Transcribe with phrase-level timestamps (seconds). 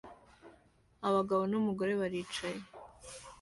[1.07, 2.59] Abagabo n'umugore baricaye